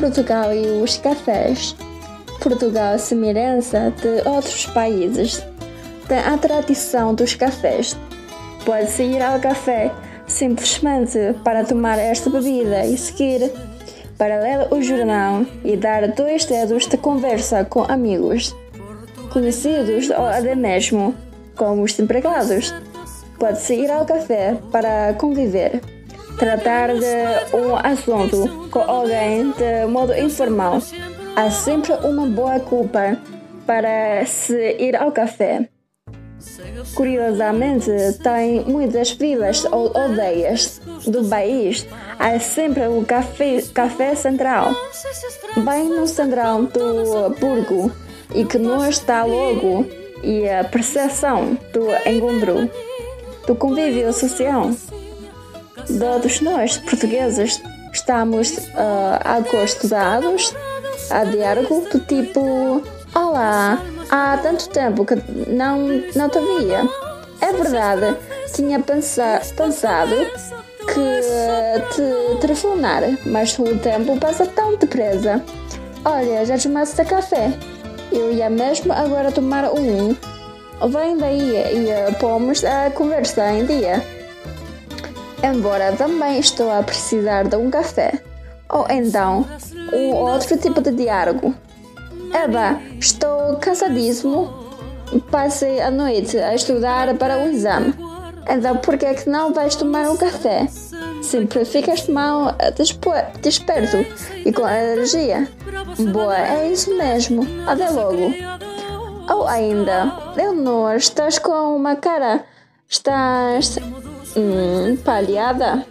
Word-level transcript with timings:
Portugal 0.00 0.54
e 0.54 0.82
os 0.82 0.96
cafés. 0.96 1.76
Portugal, 2.42 2.98
semelhança 2.98 3.92
de 4.00 4.26
outros 4.26 4.64
países, 4.68 5.44
tem 6.08 6.18
a 6.18 6.38
tradição 6.38 7.14
dos 7.14 7.34
cafés. 7.34 7.94
Pode-se 8.64 9.02
ir 9.02 9.20
ao 9.20 9.38
café 9.38 9.92
simplesmente 10.26 11.18
para 11.44 11.64
tomar 11.64 11.98
esta 11.98 12.30
bebida 12.30 12.86
e 12.86 12.96
seguir 12.96 13.52
para 14.16 14.40
ler 14.40 14.72
o 14.72 14.80
jornal 14.80 15.44
e 15.62 15.76
dar 15.76 16.08
dois 16.08 16.46
dedos 16.46 16.86
de 16.86 16.96
conversa 16.96 17.62
com 17.66 17.82
amigos, 17.82 18.56
conhecidos 19.30 20.08
ou 20.08 20.24
até 20.24 20.54
mesmo 20.54 21.14
com 21.54 21.82
os 21.82 21.98
empregados. 21.98 22.74
Pode-se 23.38 23.74
ir 23.74 23.90
ao 23.90 24.06
café 24.06 24.56
para 24.72 25.12
conviver 25.14 25.99
tratar 26.40 26.94
de 26.94 27.54
um 27.54 27.76
assunto 27.76 28.68
com 28.70 28.80
alguém 28.80 29.52
de 29.52 29.84
modo 29.86 30.14
informal. 30.14 30.78
Há 31.36 31.50
sempre 31.50 31.92
uma 32.02 32.26
boa 32.26 32.58
culpa 32.58 33.18
para 33.66 34.24
se 34.24 34.76
ir 34.78 34.96
ao 34.96 35.12
café. 35.12 35.68
Curiosamente, 36.94 37.90
tem 38.22 38.64
muitas 38.64 39.10
vilas 39.10 39.66
ou 39.66 39.94
aldeias 39.94 40.80
do 41.06 41.22
país. 41.28 41.86
Há 42.18 42.40
sempre 42.40 42.86
o 42.88 43.04
café, 43.04 43.62
café 43.74 44.14
central, 44.14 44.74
bem 45.62 45.90
no 45.90 46.06
central 46.06 46.62
do 46.62 47.34
burgo, 47.38 47.92
e 48.34 48.46
que 48.46 48.56
não 48.56 48.88
está 48.88 49.24
logo 49.24 49.86
e 50.22 50.48
a 50.48 50.64
percepção 50.64 51.58
do 51.70 51.90
encontro, 52.08 52.70
do 53.46 53.54
convívio 53.54 54.10
social. 54.14 54.70
Todos 55.98 56.40
nós, 56.40 56.76
portugueses, 56.76 57.60
estamos 57.92 58.56
uh, 58.58 59.18
acostumados 59.24 60.54
a 61.10 61.24
diálogo 61.24 61.88
do 61.90 61.98
tipo: 62.00 62.82
Olá, 63.14 63.82
há 64.10 64.38
tanto 64.38 64.68
tempo 64.68 65.04
que 65.04 65.16
não, 65.48 65.88
não 66.14 66.28
te 66.28 66.38
via. 66.38 66.88
É 67.40 67.52
verdade, 67.52 68.16
tinha 68.54 68.78
pensa, 68.80 69.40
pensado 69.56 70.14
que 70.86 71.94
te 71.94 72.40
telefonar, 72.40 73.02
mas 73.26 73.58
o 73.58 73.76
tempo 73.78 74.18
passa 74.18 74.46
tão 74.46 74.76
depressa. 74.76 75.42
Olha, 76.04 76.44
já 76.44 76.56
tomaste 76.58 77.04
café? 77.04 77.52
Eu 78.12 78.32
ia 78.32 78.48
mesmo 78.48 78.92
agora 78.92 79.32
tomar 79.32 79.70
um. 79.72 80.14
Vem 80.88 81.16
daí 81.18 81.56
e 81.56 82.14
pomos 82.18 82.64
a 82.64 82.90
conversa 82.90 83.50
em 83.52 83.66
dia 83.66 84.19
embora 85.42 85.92
também 85.96 86.38
estou 86.38 86.70
a 86.70 86.82
precisar 86.82 87.44
de 87.44 87.56
um 87.56 87.70
café. 87.70 88.20
Ou 88.68 88.86
então, 88.88 89.46
um 89.92 90.14
outro 90.14 90.56
tipo 90.56 90.80
de 90.80 90.92
diálogo. 90.92 91.54
Eba, 92.32 92.80
estou 92.98 93.56
cansadíssimo. 93.56 94.48
Passei 95.30 95.80
a 95.80 95.90
noite 95.90 96.38
a 96.38 96.54
estudar 96.54 97.12
para 97.16 97.38
o 97.38 97.50
exame. 97.50 97.94
Então 98.48 98.76
por 98.76 98.96
que 98.96 99.06
é 99.06 99.14
que 99.14 99.28
não 99.28 99.52
vais 99.52 99.74
tomar 99.74 100.08
um 100.08 100.16
café? 100.16 100.68
Sempre 101.22 101.64
ficas 101.64 102.06
mal 102.06 102.54
desperto 103.42 103.98
e 104.44 104.52
com 104.52 104.68
energia. 104.68 105.48
Boa, 106.12 106.38
é 106.38 106.70
isso 106.70 106.96
mesmo. 106.96 107.46
Até 107.66 107.90
logo. 107.90 108.32
Ou 109.28 109.46
ainda, 109.46 110.12
Leonor, 110.34 110.96
estás 110.96 111.38
com 111.38 111.76
uma 111.76 111.96
cara. 111.96 112.44
Estás 112.88 113.78
Hum, 114.36 114.96
palhada? 115.04 115.84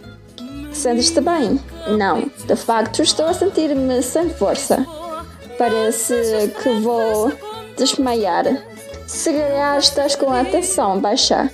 Sentes-te 0.72 1.20
bem? 1.20 1.60
Não, 1.98 2.30
de 2.46 2.56
facto 2.56 3.02
estou 3.02 3.26
a 3.26 3.32
sentir-me 3.32 4.02
sem 4.02 4.30
força. 4.30 4.86
Parece 5.58 6.54
que 6.62 6.70
vou 6.80 7.32
desmaiar. 7.76 8.44
Se 9.06 9.32
calhar 9.32 9.78
estás 9.78 10.14
com 10.16 10.30
a 10.30 10.40
atenção 10.40 10.98
baixa. 10.98 11.50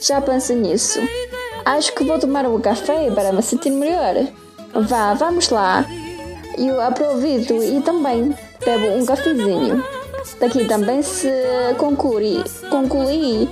Já 0.00 0.20
pensei 0.20 0.56
nisso. 0.56 1.00
Acho 1.64 1.92
que 1.94 2.04
vou 2.04 2.18
tomar 2.18 2.46
um 2.46 2.60
café 2.60 3.10
para 3.10 3.32
me 3.32 3.42
sentir 3.42 3.70
melhor. 3.70 4.14
Vá, 4.74 5.14
vamos 5.14 5.48
lá. 5.48 5.84
Eu 6.56 6.80
aproveito 6.80 7.54
e 7.54 7.80
também 7.80 8.34
bebo 8.64 8.86
um 8.96 9.04
cafezinho. 9.04 9.84
Daqui 10.38 10.64
também 10.66 11.02
se 11.02 11.30
conclui, 11.78 12.44
conclui 12.70 13.48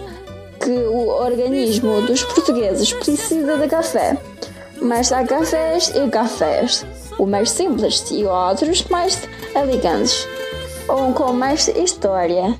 que 0.66 0.72
o 0.72 1.06
organismo 1.10 2.02
dos 2.02 2.24
portugueses 2.24 2.92
precisa 2.92 3.56
de 3.56 3.68
café, 3.68 4.18
mas 4.82 5.12
há 5.12 5.24
cafés 5.24 5.92
e 5.94 6.10
cafés, 6.10 6.84
o 7.20 7.24
mais 7.24 7.52
simples 7.52 8.04
e 8.10 8.24
outros 8.24 8.82
mais 8.88 9.16
elegantes, 9.54 10.26
ou 10.88 11.12
com 11.12 11.32
mais 11.32 11.68
história. 11.68 12.52